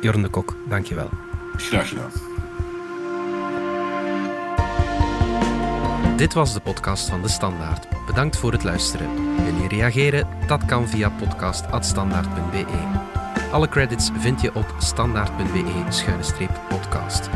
Jorn 0.00 0.22
de 0.22 0.28
Kok, 0.28 0.56
dankjewel. 0.68 1.08
Graag 1.56 1.88
gedaan. 1.88 2.10
Dit 6.16 6.34
was 6.34 6.52
de 6.52 6.60
podcast 6.60 7.08
van 7.08 7.22
De 7.22 7.28
Standaard. 7.28 7.86
Bedankt 8.06 8.36
voor 8.36 8.52
het 8.52 8.64
luisteren. 8.64 9.08
Wil 9.44 9.54
je 9.62 9.68
reageren? 9.68 10.28
Dat 10.46 10.64
kan 10.64 10.88
via 10.88 11.10
podcast.standaard.be. 11.10 13.10
Alle 13.52 13.68
credits 13.68 14.10
vind 14.18 14.40
je 14.40 14.54
op 14.54 14.74
standaard.be-podcast. 14.78 17.28